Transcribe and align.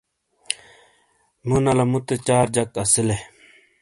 مو 1.47 1.55
نلا 1.65 1.85
موتے 1.91 2.15
چار 2.27 2.47
جک 2.53 2.67
اسی 2.81 3.01
لے۔ 3.07 3.17